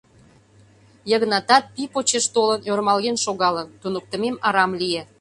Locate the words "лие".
4.81-5.03